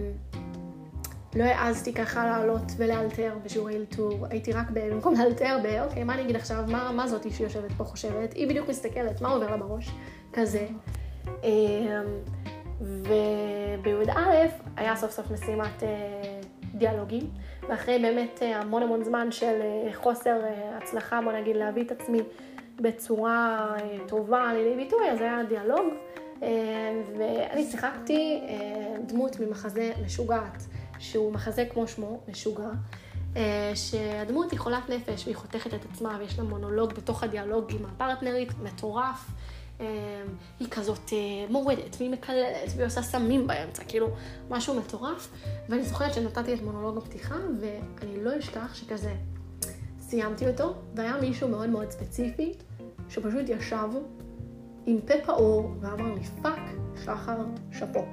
[1.36, 6.22] לא העזתי ככה לעלות ולאלתר בשיעורי אלתור, הייתי רק במקום לאלתר ב, אוקיי, מה אני
[6.22, 8.34] אגיד עכשיו, מה, מה זאתי שיושבת פה חושבת?
[8.34, 9.92] היא בדיוק מסתכלת, מה עובר לה בראש?
[10.34, 10.68] כזה.
[11.44, 12.04] אמ,
[12.82, 14.20] ובי"א
[14.78, 16.42] היה סוף סוף משימת אה,
[16.76, 17.30] דיאלוגים,
[17.70, 20.40] ואחרי באמת אה, המון המון זמן של אה, חוסר
[20.78, 22.20] הצלחה, בוא נגיד, להביא את עצמי
[22.80, 23.68] בצורה
[24.08, 25.94] טובה לידי ביטוי, אז היה דיאלוג,
[27.18, 28.42] ואני שיחקתי
[29.08, 30.64] דמות ממחזה משוגעת.
[31.04, 32.70] שהוא מחזה כמו שמו, משוגע,
[33.36, 37.86] אה, שהדמות היא חולת נפש והיא חותכת את עצמה ויש לה מונולוג בתוך הדיאלוג עם
[37.86, 39.32] הפרטנרית, מטורף.
[39.84, 40.24] אה,
[40.60, 41.18] היא כזאת אה,
[41.50, 44.08] מורדת והיא מקללת והיא עושה סמים באמצע, כאילו
[44.50, 45.30] משהו מטורף.
[45.70, 49.14] ואני זוכרת שנתתי את מונולוג הפתיחה ואני לא אשכח שכזה
[50.00, 52.54] סיימתי אותו והיה מישהו מאוד מאוד ספציפי
[53.10, 53.90] שפשוט ישב
[54.86, 56.62] עם פה פעור ואמר לי fuck,
[57.04, 57.38] שחר,
[57.72, 58.06] שאפו.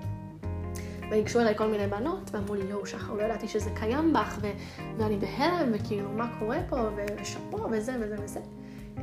[1.11, 4.83] וניגשו אליי כל מיני בנות, ואמרו לי, יואו, שחר, לא ידעתי שזה קיים בך, ו-
[4.99, 6.77] ואני בהלם, וכאילו, מה קורה פה,
[7.21, 8.41] ושאפו, וזה וזה וזה.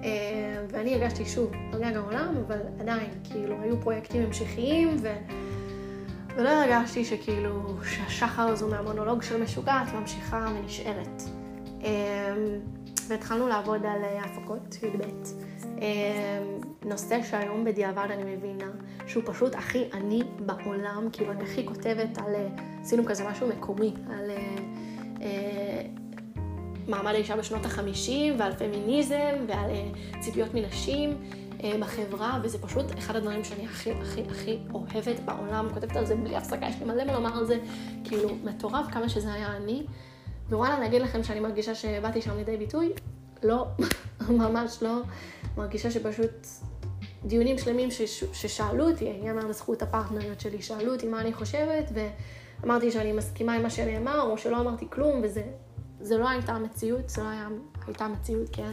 [0.03, 5.07] אה, ואני הרגשתי שוב על גג העולם, אבל עדיין, כאילו, היו פרויקטים המשכיים, ו...
[6.35, 11.21] ולא הרגשתי שכאילו, שהשחר הזו מהמונולוג של משוגעת ממשיכה ונשארת.
[11.83, 12.35] אה,
[13.07, 15.03] והתחלנו לעבוד על הפקות י"ב.
[16.85, 18.71] נושא שהיום בדיעבד אני מבינה
[19.07, 22.35] שהוא פשוט הכי עני בעולם, כאילו אני הכי כותבת על,
[22.81, 24.31] עשינו כזה משהו מקומי, על
[26.87, 29.71] מעמד האישה בשנות החמישים ועל פמיניזם ועל
[30.19, 31.17] ציפיות מנשים.
[31.79, 36.35] בחברה, וזה פשוט אחד הדברים שאני הכי הכי הכי אוהבת בעולם, כותבת על זה בלי
[36.35, 37.57] הפסקה, יש לי מלא מה לומר על זה,
[38.03, 39.85] כאילו מטורף כמה שזה היה אני.
[40.49, 42.93] ווואלה, אגיד לכם שאני מרגישה שבאתי שם לידי ביטוי,
[43.43, 43.65] לא,
[44.29, 45.01] ממש לא.
[45.57, 46.47] מרגישה שפשוט
[47.25, 51.91] דיונים שלמים שש, ששאלו אותי, ייאמר לזכות הפרטנריות שלי, שאלו אותי מה אני חושבת,
[52.63, 55.43] ואמרתי שאני מסכימה עם מה שנאמר, או שלא אמרתי כלום, וזה
[56.01, 57.47] זה לא הייתה המציאות, זה לא היה,
[57.87, 58.71] הייתה המציאות, כן.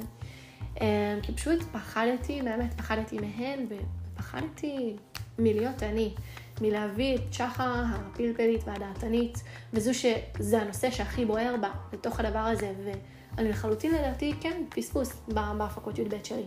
[0.80, 0.86] אמ,
[1.22, 4.96] כי פשוט פחדתי, באמת פחדתי מהן, ופחדתי
[5.38, 6.14] מלהיות אני,
[6.60, 13.48] מלהביא את שחר הפלפלית והדעתנית, וזו שזה הנושא שהכי בוער בה, לתוך הדבר הזה, ואני
[13.48, 16.46] לחלוטין לדעתי, כן, פספוס בהפקות י"ב שלי.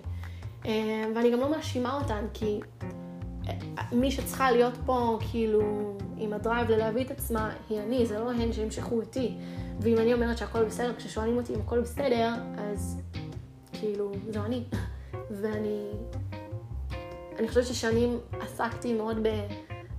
[0.65, 2.59] אמ, ואני גם לא מאשימה אותן, כי
[3.91, 8.53] מי שצריכה להיות פה, כאילו, עם הדרייב ללהביא את עצמה, היא אני, זה לא הן
[8.53, 9.37] שימשכו אותי.
[9.79, 13.01] ואם אני אומרת שהכל בסדר, כששואלים אותי אם הכל בסדר, אז
[13.73, 14.63] כאילו, זו אני.
[15.31, 15.91] ואני...
[17.39, 19.29] אני חושבת ששנים עסקתי מאוד ב...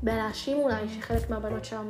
[0.03, 1.89] בלהאשים אולי שחלק מהבנות שם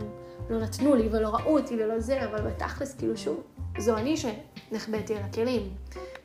[0.51, 3.43] לא נתנו לי ולא ראו אותי ולא זה, אבל בתכלס, כאילו שוב,
[3.79, 5.63] זו אני שנחבאתי על הכלים.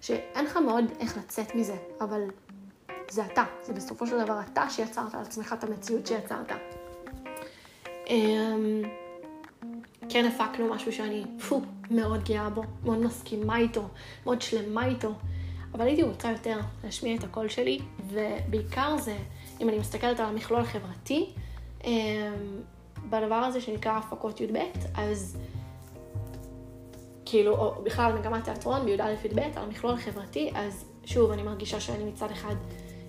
[0.01, 2.21] שאין לך מאוד איך לצאת מזה, אבל
[3.13, 3.43] זה אתה.
[3.63, 6.51] זה בסופו של דבר אתה שיצרת על עצמך את המציאות שיצרת.
[8.07, 8.81] אמ,
[10.09, 13.87] כן הפקנו משהו שאני, פו, מאוד גאה בו, מאוד מסכימה איתו,
[14.25, 15.13] מאוד שלמה איתו.
[15.73, 19.17] אבל הייתי רוצה יותר להשמיע את הקול שלי, ובעיקר זה,
[19.61, 21.29] אם אני מסתכלת על המכלול החברתי,
[21.83, 21.91] אמ,
[23.09, 24.57] בדבר הזה שנקרא הפקות י"ב,
[24.95, 25.37] אז
[27.25, 32.31] כאילו, או בכלל מגמת תיאטרון בי"א-י"ב, על המכלול החברתי, אז שוב, אני מרגישה שאני מצד
[32.31, 32.55] אחד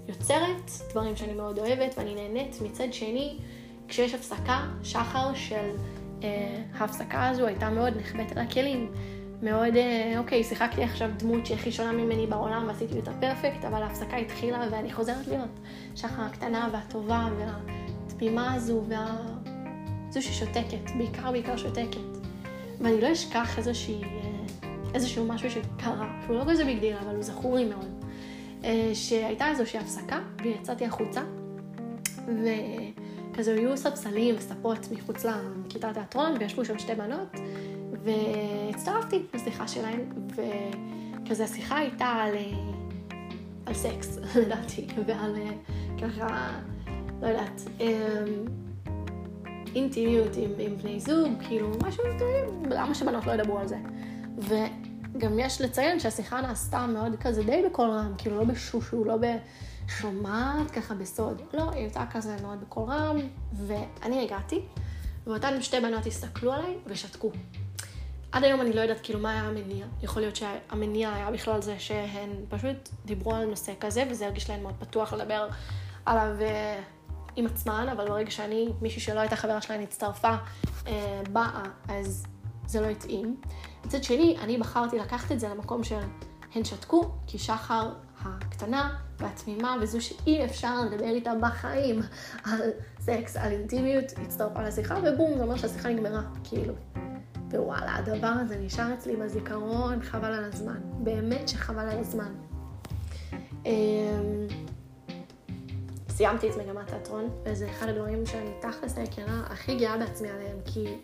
[0.09, 3.38] יוצרת דברים שאני מאוד אוהבת ואני נהנית, מצד שני,
[3.88, 5.71] כשיש הפסקה, שחר של
[6.23, 8.93] אה, ההפסקה הזו הייתה מאוד נחבאת על הכלים.
[9.43, 14.17] מאוד, אה, אוקיי, שיחקתי עכשיו דמות שהכי שונה ממני בעולם ועשיתי אותה פרפקט, אבל ההפסקה
[14.17, 15.61] התחילה ואני חוזרת להיות
[15.95, 19.17] שחר הקטנה והטובה והתמימה הזו וה...
[20.11, 22.19] זו ששותקת, בעיקר בעיקר שותקת.
[22.81, 27.57] ואני לא אשכח איזושהי, אה, איזשהו משהו שקרה, שהוא לא כזה ביג אבל הוא זכור
[27.57, 28.04] לי מאוד.
[28.64, 31.22] אה, שהייתה איזושהי הפסקה ויצאתי החוצה,
[32.16, 37.37] וכזה היו ספסלים וספות מחוץ לכיתת תיאטרון, וישבו שם שתי בנות,
[38.05, 42.35] והצטרפתי לשיחה שלהן, וכזה השיחה הייתה על,
[43.66, 45.35] על סקס, לדעתי, ועל
[46.03, 46.61] ככה,
[47.22, 47.62] לא יודעת,
[49.74, 52.05] אינטימיות עם, עם בני זוג, כאילו משהו,
[52.70, 53.77] למה שבנות לא ידברו על זה?
[55.14, 60.70] וגם יש לציין שהשיחה נעשתה מאוד כזה די בקול רם, כאילו לא בשושו, לא בשומעת
[60.70, 63.16] ככה בסוד, לא, היא הייתה כזה מאוד בקול רם,
[63.53, 64.61] ואני הגעתי,
[65.27, 67.31] ואותן שתי בנות הסתכלו עליי ושתקו.
[68.33, 69.87] עד היום אני לא יודעת כאילו מה היה המניע.
[70.03, 74.62] יכול להיות שהמניע היה בכלל זה שהן פשוט דיברו על נושא כזה, וזה הרגיש להן
[74.62, 75.48] מאוד פתוח לדבר
[76.07, 76.81] עליו אה,
[77.37, 80.35] עם עצמן, אבל ברגע שאני, מישהי שלא הייתה חברה שלהן הצטרפה,
[80.87, 82.27] אה, באה, אז
[82.66, 83.37] זה לא התאים.
[83.85, 90.00] מצד שני, אני בחרתי לקחת את זה למקום שהן שתקו, כי שחר הקטנה והתמימה, וזו
[90.00, 92.00] שאי אפשר לדבר איתה בחיים
[92.44, 92.61] על
[93.00, 96.74] סקס, על אינטימיות, הצטרפה לשיחה, ובום, זה אומר שהשיחה נגמרה, כאילו.
[97.50, 100.81] ווואלה, הדבר הזה נשאר אצלי בזיכרון, חבל על הזמן.
[100.98, 102.35] באמת שחבל על הזמן.
[103.66, 104.46] אמ,
[106.09, 110.96] סיימתי את מגמת תיאטרון, וזה אחד הדברים שאני תכלס היכרה הכי גאה בעצמי עליהם, כי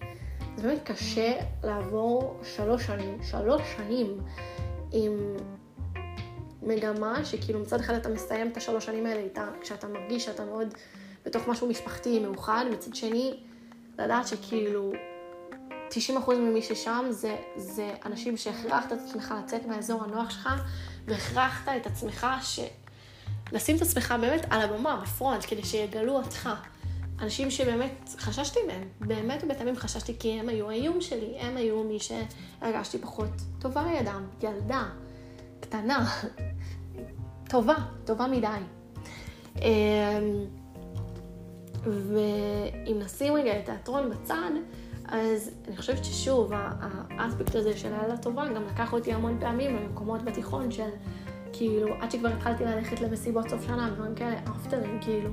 [0.57, 1.33] זה באמת קשה
[1.65, 4.21] לעבור שלוש שנים, שלוש שנים
[4.93, 5.37] עם
[6.63, 10.75] מגמה שכאילו מצד אחד אתה מסיים את השלוש שנים האלה איתה, כשאתה מרגיש שאתה מאוד
[11.25, 13.41] בתוך משהו משפחתי מאוחד, מצד שני,
[13.99, 14.93] לדעת שכאילו
[15.91, 20.49] 90% ממי ששם זה, זה אנשים שהכרחת את עצמך לצאת מהאזור הנוח שלך,
[21.07, 22.61] והכרחת את עצמך ש...
[23.53, 26.49] לשים את עצמך באמת על הבמה, בפרונט, כדי שיגלו אותך.
[27.21, 31.99] אנשים שבאמת חששתי מהם, באמת ובתמים חששתי כי הם היו האיום שלי, הם היו מי
[31.99, 34.85] שהרגשתי פחות טובה לידם, ילדה,
[35.61, 36.07] קטנה,
[37.51, 38.47] טובה, טובה מדי.
[39.57, 39.65] אמ,
[41.85, 44.51] ואם נשים רגע את התיאטרון בצד,
[45.09, 46.53] אז אני חושבת ששוב,
[47.19, 50.91] האספקט הזה של הילדה טובה גם לקח אותי המון פעמים למקומות בתיכון של
[51.53, 55.31] כאילו, עד שכבר התחלתי ללכת למסיבות סוף שנה ודברים כאלה, אפטרים, כאילו.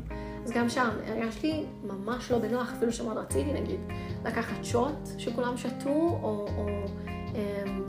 [0.48, 3.80] אז גם שם הרגשתי ממש לא בנוח, אפילו שמאוד רציתי, נגיד,
[4.26, 6.68] לקחת שוט שכולם שתו, או, או
[7.08, 7.84] אמ,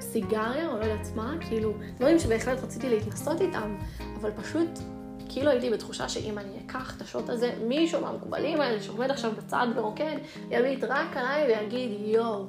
[0.00, 3.76] סיגריה, או לא יודעת מה, כאילו, דברים שבהחלט רציתי להתנסות איתם,
[4.20, 4.68] אבל פשוט,
[5.28, 9.66] כאילו הייתי בתחושה שאם אני אקח את השוט הזה, מישהו מהמקובלים האלה שעומד עכשיו בצד
[9.76, 10.16] ורוקד,
[10.50, 12.46] יביט רק עליי ויגיד, יואו,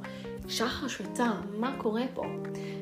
[0.48, 2.26] שחר שוטה, מה קורה פה?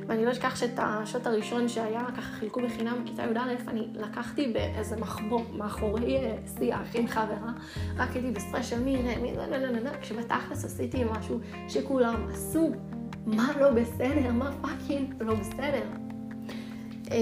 [0.08, 4.54] ואני לא אשכח שאת ה shot הראשון שהיה, ככה חילקו בחינם בכיתה י"א, אני לקחתי
[4.54, 7.52] באיזה מחבוא מאחורי אה, שיח עם חברה,
[7.96, 12.28] רק הייתי בסטרס של מי יראה, מי לא, לא, לא, לא, כשבתכלס עשיתי משהו שכולם
[12.34, 12.72] עשו,
[13.26, 15.84] מה לא בסדר, מה fucking לא בסדר.
[17.12, 17.18] אמ,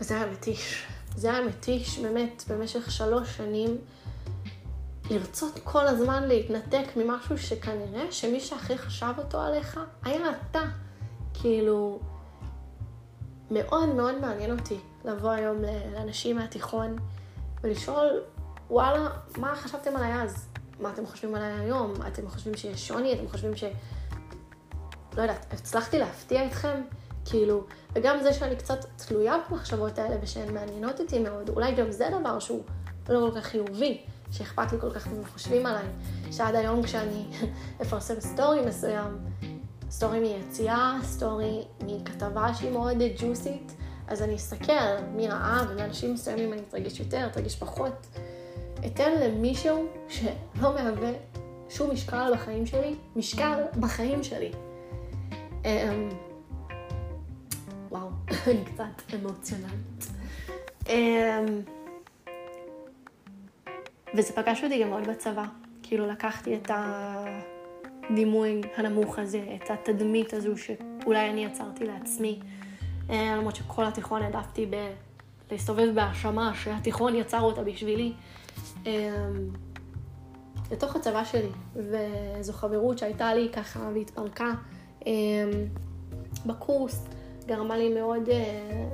[0.00, 0.86] וזה היה מתיש.
[1.16, 3.76] זה היה מתיש באמת במשך שלוש שנים.
[5.10, 10.62] לרצות כל הזמן להתנתק ממשהו שכנראה שמי שהכי חשב אותו עליך היה אתה.
[11.34, 12.00] כאילו,
[13.50, 15.62] מאוד מאוד מעניין אותי לבוא היום
[15.94, 16.96] לאנשים מהתיכון
[17.62, 18.22] ולשאול,
[18.70, 20.48] וואלה, מה חשבתם עליי אז?
[20.80, 21.94] מה אתם חושבים עליי היום?
[22.06, 23.12] אתם חושבים שיש שוני?
[23.12, 23.64] אתם חושבים ש...
[25.16, 26.82] לא יודעת, הצלחתי להפתיע אתכם?
[27.24, 32.08] כאילו, וגם זה שאני קצת תלויה במחשבות האלה ושהן מעניינות אותי מאוד, אולי גם זה
[32.20, 32.62] דבר שהוא
[33.08, 34.04] לא כל כך חיובי.
[34.34, 35.86] שאכפת לי כל כך מה חושבים עליי,
[36.30, 37.24] שעד היום כשאני
[37.82, 39.18] אפרסם סטורי מסוים,
[39.90, 43.72] סטורי מיציאה, סטורי מכתבה שהיא מאוד ג'וסית,
[44.08, 44.72] אז אני אסתכל
[45.12, 48.06] מי ראה, ומאנשים מסוימים אני אתרגש יותר, אתרגש פחות.
[48.86, 51.12] אתן למישהו שלא מהווה
[51.68, 54.52] שום משקל בחיים שלי, משקל בחיים שלי.
[55.64, 56.08] אמ,
[57.90, 58.08] וואו,
[58.50, 60.06] אני קצת אמוציונלית.
[64.14, 65.44] וזה פגש אותי גם מאוד בצבא.
[65.82, 66.70] כאילו לקחתי את
[68.10, 72.40] הדימוי הנמוך הזה, את התדמית הזו שאולי אני יצרתי לעצמי.
[73.10, 74.92] אה, למרות שכל התיכון העדפתי ב...
[75.50, 78.12] להסתובב בהאשמה שהתיכון יצר אותה בשבילי.
[78.86, 79.28] אה,
[80.70, 84.52] לתוך הצבא שלי, וזו חברות שהייתה לי ככה והתפרקה
[85.06, 85.12] אה,
[86.46, 87.06] בקורס.
[87.46, 88.32] גרמה לי מאוד uh,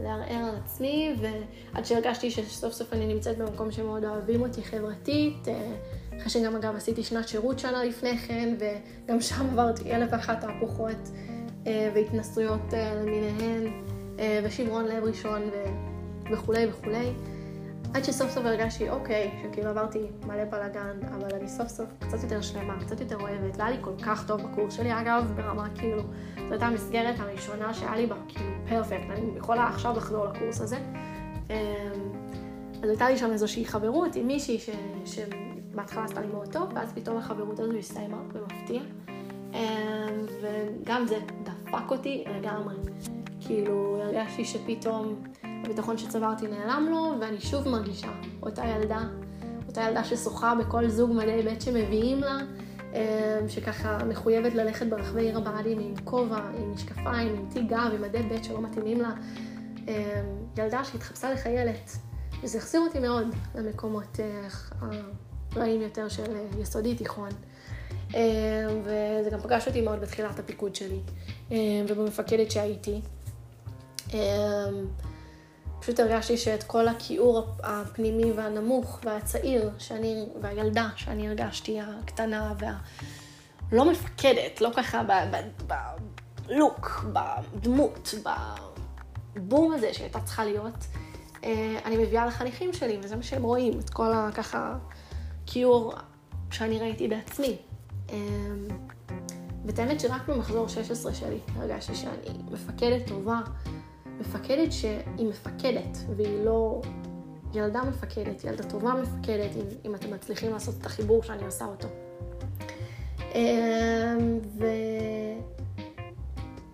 [0.03, 6.17] לערער על עצמי, ועד שהרגשתי שסוף סוף אני נמצאת במקום שמאוד אוהבים אותי חברתית, uh,
[6.17, 11.11] אחרי שגם אגב עשיתי שנת שירות שנה לפני כן, וגם שם עברתי אלף ואחת תהפוכות
[11.65, 13.67] uh, והתנסויות uh, למיניהן,
[14.17, 15.65] uh, ושמרון לב ראשון ו...
[16.33, 17.13] וכולי וכולי.
[17.94, 22.40] עד שסוף סוף הרגשתי, אוקיי, שכאילו עברתי מלא בלאגן, אבל אני סוף סוף קצת יותר
[22.40, 23.59] שלמה, קצת יותר אוהבת.
[23.59, 26.03] לא היה לי כל כך טוב בקורס שלי, אגב, ברמה כאילו,
[26.37, 29.11] זו הייתה המסגרת הראשונה שהיה לי בה, כאילו, פרפקט.
[29.11, 30.76] אני יכולה עכשיו לחזור לקורס הזה.
[31.50, 31.55] אמ,
[32.83, 34.70] אז הייתה לי שם איזושהי חברות עם מישהי ש...
[35.05, 38.81] שבהתחלה עשתה לי מאוד טוב, ואז פתאום החברות הזו הסתיימה במפתיע.
[39.53, 39.59] אמ,
[40.40, 42.74] וגם זה דפק אותי לגמרי.
[43.40, 45.22] כאילו, הרגשתי שפתאום...
[45.64, 48.11] הביטחון שצברתי נעלם לו, ואני שוב מרגישה
[48.42, 49.01] אותה ילדה,
[49.68, 52.38] אותה ילדה ששוחה בכל זוג מדי בית שמביאים לה,
[52.92, 58.03] אמ, שככה מחויבת ללכת ברחבי עיר הבה"דים עם כובע, עם משקפיים, עם תיק גב, עם
[58.03, 59.11] מדי בית שלא מתאימים לה.
[59.88, 59.94] אמ,
[60.59, 61.90] ילדה שהתחפשה לחיילת,
[62.42, 64.49] וזה החזיר אותי מאוד למקומות אה,
[65.53, 67.29] הרעים יותר של אה, יסודי תיכון.
[68.14, 68.18] אמ,
[68.83, 71.01] וזה גם פגש אותי מאוד בתחילת הפיקוד שלי,
[71.88, 73.01] ובמפקדת שהייתי.
[75.81, 84.61] פשוט הרגשתי שאת כל הכיעור הפנימי והנמוך והצעיר שאני, והילדה שאני הרגשתי, הקטנה והלא מפקדת,
[84.61, 85.03] לא ככה
[86.47, 88.14] בלוק, בדמות,
[89.35, 90.87] בבום הזה שהייתה צריכה להיות,
[91.45, 94.77] אה, אני מביאה לחניכים שלי, וזה מה שהם רואים, את כל הככה
[95.47, 95.95] כיעור
[96.51, 97.57] שאני ראיתי בעצמי.
[98.11, 98.16] אה,
[99.64, 103.40] ואת האמת שרק במחזור 16 שלי הרגשתי שאני מפקדת טובה.
[104.21, 106.81] מפקדת שהיא מפקדת, והיא לא
[107.55, 111.89] ילדה מפקדת, ילדה טובה מפקדת, אם, אם אתם מצליחים לעשות את החיבור שאני עושה אותו.
[113.35, 114.39] אמ,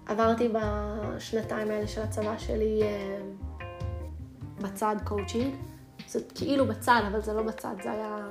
[0.07, 3.37] ועברתי בשנתיים האלה של הצבא שלי אמ,
[4.59, 5.55] בצד קואוצ'ינג.
[6.09, 8.29] זה כאילו בצד, אבל זה לא בצד, זה היה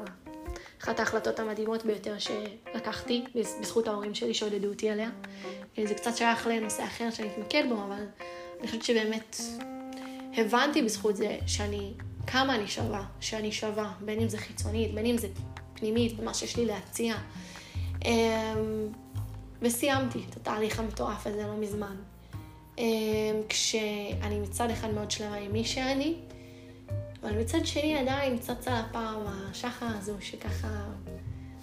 [0.82, 5.10] אחת ההחלטות המדהימות ביותר שלקחתי בזכות ההורים שלי שעודדו אותי עליה.
[5.88, 8.06] זה קצת שייך לנושא אחר שאני אתמקד בו, אבל
[8.66, 9.38] אני חושבת שבאמת
[10.38, 11.94] הבנתי בזכות זה שאני,
[12.28, 15.28] כמה אני שווה, שאני שווה, בין אם זה חיצונית, בין אם זה
[15.74, 17.16] פנימית, במה שיש לי להציע.
[18.06, 18.12] אמ,
[19.62, 21.96] וסיימתי את התהליך המטורף הזה לא מזמן.
[22.78, 22.84] אמ,
[23.50, 26.16] כשאני מצד אחד מאוד שלמה עם מי שאני,
[27.24, 30.86] אבל מצד שני עדיין צצה הפעם השחר הזו שככה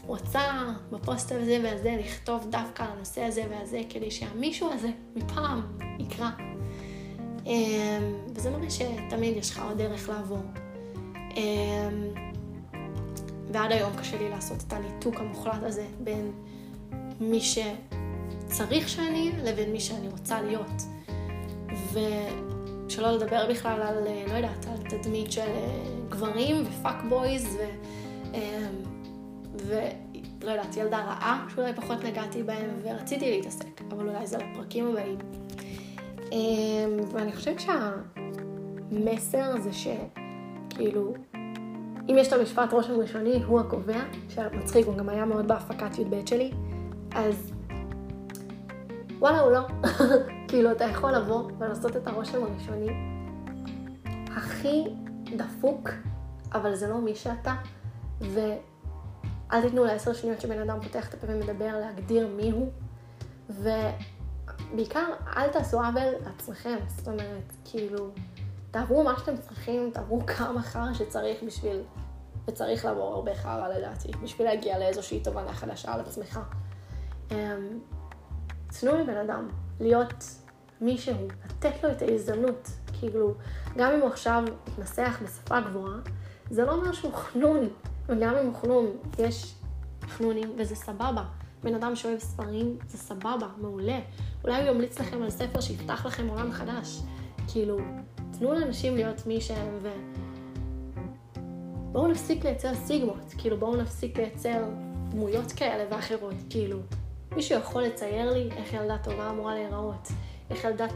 [0.07, 6.52] רוצה בפוסט הזה והזה לכתוב דווקא על הנושא הזה והזה כדי שהמישהו הזה מפעם יקרא.
[7.47, 10.43] אמ, וזה מראה שתמיד יש לך עוד דרך לעבור.
[11.37, 11.43] אמ,
[13.53, 16.33] ועד היום קשה לי לעשות את הניתוק המוחלט הזה בין
[17.21, 17.41] מי
[18.47, 20.83] צריך שאני לבין מי שאני רוצה להיות.
[21.93, 27.65] ושלא לדבר בכלל על, אה, לא יודעת, על תדמית של אה, גברים ופאק בויז ו...
[29.55, 35.19] ולא יודעת, ילדה רעה שאולי פחות נגעתי בהם ורציתי להתעסק, אבל אולי זה לפרקים הבאים.
[37.13, 37.61] ואני חושבת
[38.91, 41.15] שהמסר זה שכאילו
[42.09, 46.27] אם יש את המשפט רושם ראשוני, הוא הקובע, שמצחיק, הוא גם היה מאוד בהפקת י"ב
[46.27, 46.53] שלי,
[47.15, 47.53] אז
[49.19, 49.61] וואלה, הוא לא.
[50.49, 52.93] כאילו, אתה יכול לבוא ולעשות את הרושם הראשוני
[54.37, 54.85] הכי
[55.37, 55.91] דפוק,
[56.55, 57.55] אבל זה לא מי שאתה,
[58.21, 62.71] ואל תיתנו לעשר שניות שבן אדם פותח את הפה ומדבר להגדיר מי הוא,
[64.73, 65.07] ובעיקר,
[65.37, 68.11] אל תעשו עוול לעצמכם, זאת אומרת, כאילו...
[68.73, 71.83] תעברו מה שאתם צריכים, תעברו כמה חרא שצריך בשביל,
[72.47, 76.41] וצריך לעבור הרבה חרא לדעתי, בשביל להגיע לאיזושהי תובנה חדשה על עצמך.
[77.31, 77.37] אמ,
[78.81, 79.49] תנו לבן אדם
[79.81, 80.25] להיות
[80.81, 81.15] מישהו,
[81.45, 82.69] לתת לו את ההזדמנות,
[82.99, 83.35] כאילו,
[83.77, 85.99] גם אם הוא עכשיו מתנסח בשפה גבוהה,
[86.51, 87.69] זה לא אומר שהוא חנון,
[88.09, 88.87] וגם אם הוא חנון,
[89.19, 89.55] יש
[90.09, 91.25] חנונים וזה סבבה.
[91.63, 94.01] בן אדם שאוהב ספרים, זה סבבה, מעולה.
[94.45, 97.01] אולי הוא ימליץ לכם על ספר שיפתח לכם עולם חדש.
[97.53, 97.79] כאילו,
[98.39, 99.89] תנו לאנשים להיות מי שהם, ו...
[101.93, 104.65] בואו נפסיק לייצר סיגמות, כאילו בואו נפסיק לייצר
[105.09, 106.79] דמויות כאלה ואחרות, כאילו,
[107.37, 110.09] מישהו יכול לצייר לי איך ילדה טובה אמורה להיראות,
[110.51, 110.87] איך ילדה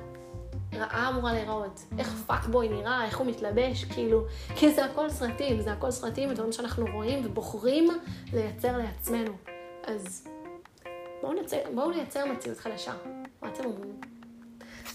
[0.74, 4.24] רעה אמורה להיראות, איך פאקבוי נראה, איך הוא מתלבש, כאילו,
[4.56, 7.88] כי זה הכל סרטים, זה הכל סרטים ודברים שאנחנו רואים ובוחרים
[8.32, 9.32] לייצר לעצמנו.
[9.84, 10.28] אז
[11.26, 12.92] בואו נייצר, בואו נייצר מציאות חדשה.
[13.42, 14.00] מה אתם אומרים?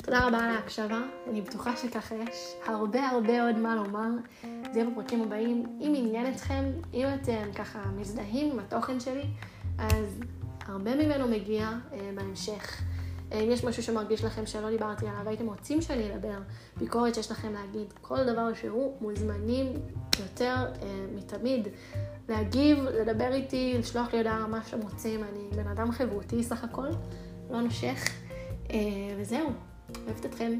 [0.04, 4.10] תודה רבה על ההקשבה, אני בטוחה שככה יש הרבה הרבה עוד מה לומר.
[4.44, 5.66] זה יהיה בפרקים הבאים.
[5.82, 6.64] אם עניין אתכם,
[6.94, 9.24] אם אתם ככה מזדהים עם התוכן שלי,
[9.78, 10.20] אז
[10.66, 12.82] הרבה ממנו מגיע אה, בהמשך.
[13.32, 16.38] אה, אם יש משהו שמרגיש לכם שלא דיברתי עליו, הייתם רוצים שאני אדבר,
[16.78, 19.74] ביקורת שיש לכם להגיד, כל דבר שהוא, מוזמנים
[20.20, 21.68] יותר אה, מתמיד
[22.32, 25.24] להגיב, לדבר איתי, לשלוח לי הודעה, מה שאתם רוצים.
[25.24, 26.88] אני בן אדם חברותי סך הכל,
[27.50, 28.10] לא נושך.
[28.72, 28.78] אה,
[29.18, 29.50] וזהו,
[30.08, 30.60] אוהבת אתכם.